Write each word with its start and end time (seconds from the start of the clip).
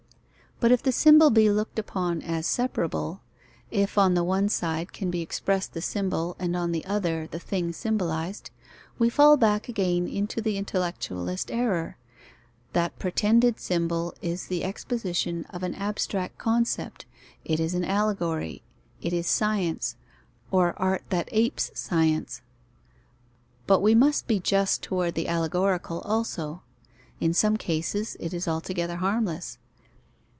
But 0.59 0.71
if 0.71 0.83
the 0.83 0.91
symbol 0.91 1.31
be 1.31 1.49
looked 1.49 1.79
upon 1.79 2.21
as 2.21 2.45
separable 2.45 3.21
if 3.71 3.97
on 3.97 4.13
the 4.13 4.23
one 4.23 4.47
side 4.47 4.93
can 4.93 5.09
be 5.09 5.21
expressed 5.23 5.73
the 5.73 5.81
symbol, 5.81 6.35
and 6.37 6.55
on 6.55 6.71
the 6.71 6.85
other 6.85 7.25
the 7.25 7.39
thing 7.39 7.73
symbolized, 7.73 8.51
we 8.99 9.09
fall 9.09 9.37
back 9.37 9.67
again 9.67 10.07
into 10.07 10.39
the 10.39 10.57
intellectualist 10.57 11.49
error: 11.49 11.97
that 12.73 12.99
pretended 12.99 13.59
symbol 13.59 14.13
is 14.21 14.45
the 14.49 14.63
exposition 14.63 15.45
of 15.49 15.63
an 15.63 15.73
abstract 15.73 16.37
concept, 16.37 17.07
it 17.43 17.59
is 17.59 17.73
an 17.73 17.83
allegory, 17.83 18.61
it 19.01 19.13
is 19.13 19.25
science, 19.25 19.95
or 20.51 20.79
art 20.79 21.03
that 21.09 21.27
apes 21.31 21.71
science. 21.73 22.43
But 23.65 23.81
we 23.81 23.95
must 23.95 24.27
be 24.27 24.39
just 24.39 24.83
toward 24.83 25.15
the 25.15 25.27
allegorical 25.27 26.01
also. 26.01 26.61
In 27.19 27.33
some 27.33 27.57
cases, 27.57 28.15
it 28.19 28.31
is 28.31 28.47
altogether 28.47 28.97
harmless. 28.97 29.57